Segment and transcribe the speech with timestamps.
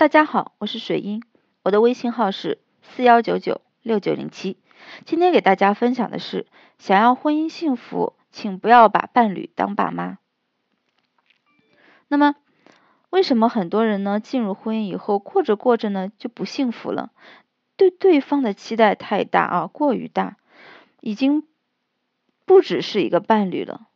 [0.00, 1.22] 大家好，我是水英，
[1.62, 4.56] 我的微信号是四幺九九六九零七。
[5.04, 6.46] 今天给大家分享的是，
[6.78, 10.16] 想要婚姻幸福，请不要把伴侣当爸妈。
[12.08, 12.34] 那么，
[13.10, 17.10] 为什么很多人呢进入婚姻以后，过着过着呢就不幸福了？
[17.76, 20.38] 对对方的期待太大啊，过于大，
[21.02, 21.46] 已经
[22.46, 23.86] 不只是一个伴侣了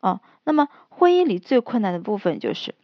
[0.00, 0.20] 哦。
[0.42, 2.74] 那么，婚姻里最困难的部分就是。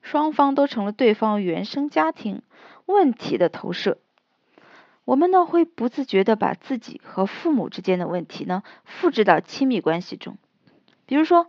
[0.00, 2.42] 双方都成了对方原生家庭
[2.86, 3.98] 问题的投射，
[5.04, 10.38] 我们呢会不自觉的把自己和父母之间的问题呢复制到亲密关系中。
[11.04, 11.48] 比如说，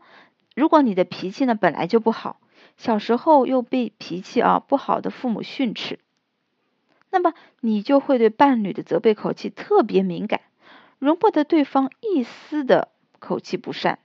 [0.55, 2.41] 如果你的脾气呢本来就不好，
[2.75, 5.99] 小时候又被脾气啊不好的父母训斥，
[7.09, 10.41] 那么你就会对伴侣的责备口气特别敏感，
[10.97, 13.99] 容不得对方一丝的口气不善，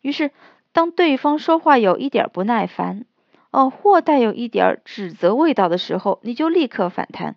[0.00, 0.30] 于是。
[0.74, 3.06] 当对方说话有一点不耐烦，
[3.52, 7.36] 哦，或带有一点指责味道的时候，你就立刻反弹。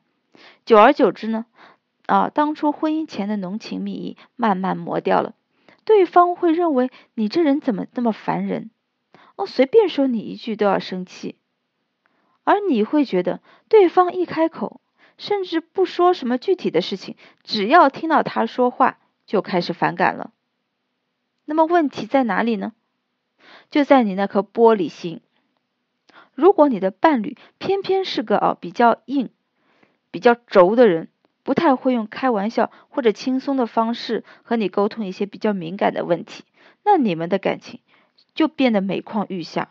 [0.66, 1.46] 久而久之呢，
[2.08, 5.36] 啊，当初婚姻前的浓情蜜意慢慢磨掉了。
[5.86, 8.72] 对方会认为你这人怎么那么烦人？
[9.36, 11.36] 哦，随便说你一句都要生气。
[12.44, 14.82] 而你会觉得对方一开口，
[15.20, 20.32] 甚至不说什么具体的事情，只要听到他说话就开始反感了。
[21.46, 22.74] 那么问题在哪里呢？
[23.70, 25.22] 就在你那颗玻璃心。
[26.34, 29.30] 如果你的伴侣偏偏是个啊比较硬、
[30.12, 31.10] 比较轴的人，
[31.44, 36.44] 不太会用开玩笑或者轻松的方式和你沟通一些比较敏感的问题，
[36.84, 37.80] 那你们的感情
[38.36, 39.70] 就变得每况愈下。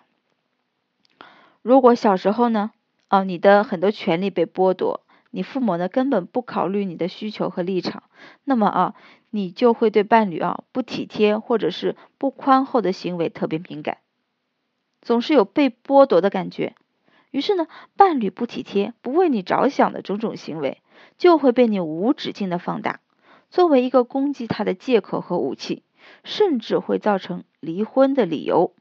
[1.63, 2.73] 如果小时候呢，
[3.09, 8.03] 哦，你的很多权利被剥夺，你父母呢根本不考虑你的需求和立场，
[8.45, 8.95] 那么啊。
[9.37, 13.99] 你就会对伴侣啊不体贴或者是不宽厚的行为特别敏感，
[15.03, 16.75] 总是有被剥夺的感觉。
[17.31, 17.67] 于是呢，
[17.99, 20.81] 伴侣不体贴、不为你着想的种种行为，
[21.19, 23.01] 就会被你无止境的放大，
[23.51, 25.83] 作为一个攻击他的借口和武器，
[26.25, 28.73] 甚至会造成离婚的理由。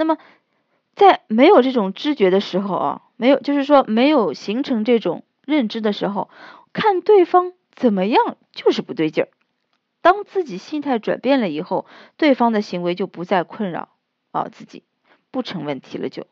[0.00, 0.16] 那么，
[0.94, 6.30] 在没有这种知觉的时候啊，没有，就是说没有形成这种认知的时候，
[6.72, 9.28] 看对方怎么样就是不对劲儿。
[10.00, 11.84] 当自己心态转变了以后，
[12.16, 13.90] 对方的行为就不再困扰
[14.30, 14.84] 啊自己，
[15.30, 16.26] 不成问题了就。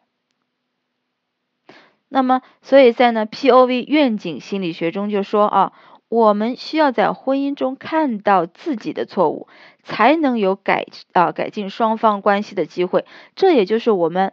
[2.08, 5.72] 那么，所以在呢 P O V 愿景心理学中就说啊。
[6.08, 9.46] 我们需要在婚姻中看到自己的错误，
[9.82, 13.04] 才能有改啊改进双方关系的机会。
[13.36, 14.32] 这也就是我们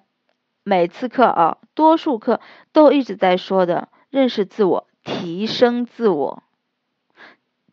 [0.63, 2.39] 每次课啊，多数课
[2.71, 6.43] 都一直在说的：认识自我，提升自我。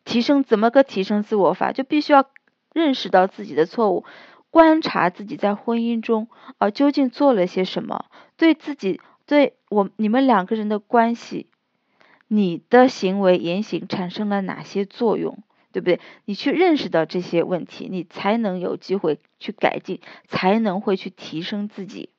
[0.03, 1.71] 提升怎么个提升自我法？
[1.71, 2.25] 就必须要
[2.73, 4.03] 认识到自己的错误，
[4.49, 6.27] 观察自己在婚姻中
[6.57, 11.47] 啊究竟做了些什么，对自己对我你们两个人的关系。
[12.35, 15.99] 你的行为言行产生了哪些作用，对不对？
[16.25, 22.09] 你去认识到这些问题，你才能有机会去改进，才能会去提升自己。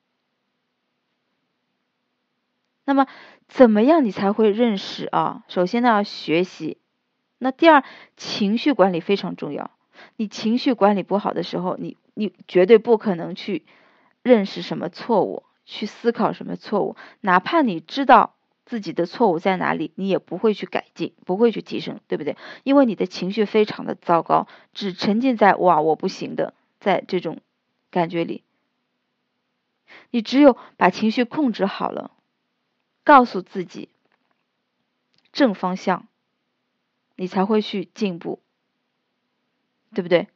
[2.85, 3.09] 那么，
[3.49, 5.43] 怎么样你才会认识啊？
[5.49, 6.79] 首先呢，要学习。
[7.39, 7.83] 那第二，
[8.17, 9.73] 情绪管理非常重要。
[10.15, 13.65] 你情绪管理不好的时候，你你绝对不可能去
[14.23, 18.37] 认识什么错误，去思考什么错误，哪怕你知道。
[18.67, 22.37] 自己的错误在哪里，你也不会去改进，不会去提升，对不对？
[22.63, 27.41] 因为你的情绪非常的糟糕，只沉浸在哇我不行的，在这种
[27.91, 28.43] 感觉里。
[30.11, 32.11] 你只有把情绪控制好了，
[33.05, 33.91] 告诉自己
[35.33, 36.09] 正方向，
[37.17, 38.41] 你才会去进步，
[39.93, 40.29] 对不对？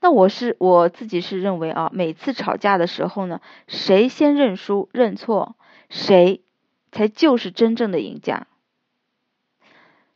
[0.00, 5.56] 那我是我自己是认为啊，每次吵架的时候呢，谁先认输认错，
[5.94, 6.42] 谁
[6.90, 8.48] 才就是真正的赢家。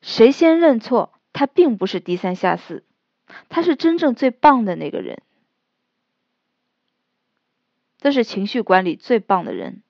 [0.02, 2.82] 谁先认错，他并不是低三下四，
[3.48, 5.22] 他是真正最棒的那个人，
[7.98, 9.84] 这是情绪管理最棒的人。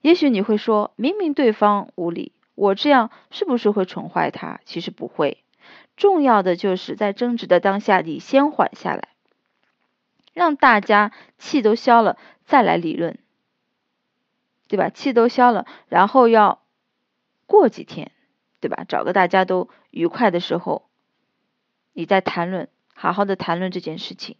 [0.00, 4.60] 也许你会说，明明对方无理，我这样是不是会宠坏他？
[4.64, 5.44] 其实不会。
[5.96, 9.09] 重要的就是在争执的当下，你先缓下来，
[10.32, 13.18] 让大家气都消了，再来理论，
[14.68, 14.88] 对吧？
[14.88, 16.62] 气都消了，然后要
[17.46, 18.12] 过几天，
[18.60, 18.84] 对吧？
[18.88, 20.88] 找个大家都愉快的时候，
[21.92, 24.36] 你再谈论，好好的谈论这件事情。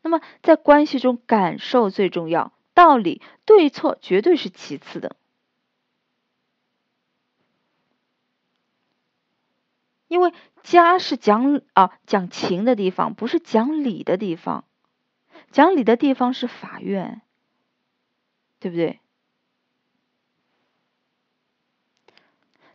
[0.00, 2.52] 那么在关系中，感受最重要。
[2.72, 5.16] 道理对错绝对是其次的，
[10.08, 10.32] 因为
[10.62, 14.64] 家是讲啊讲情的地方，不是讲理的地方。
[15.52, 17.22] 讲理的地方是法院，
[18.58, 18.98] 对不对？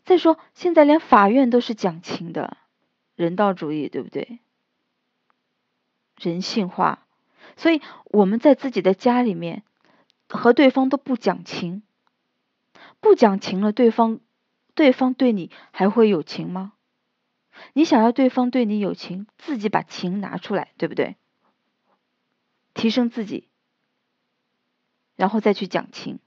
[0.05, 2.57] 再说，现在连法院都是讲情的，
[3.15, 4.39] 人道主义，对不对？
[6.17, 7.05] 人性化，
[7.57, 9.63] 所以我们在自己的家里面。
[10.29, 11.83] 和对方都不讲情，
[12.99, 14.19] 不讲情了，对方
[14.73, 16.73] 对方对你还会有情吗？
[17.71, 21.15] 你想要对方对你有情，自己把情拿出来，对不对？
[22.73, 23.47] 提升自己，
[25.15, 26.19] 然后再去讲情，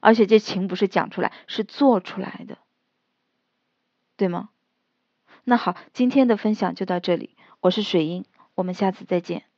[0.00, 2.58] 而且这情不是讲出来，是做出来的，
[4.16, 4.50] 对吗？
[5.42, 8.24] 那好，今天的分享就到这里，我是水英，
[8.54, 9.49] 我们下次再见。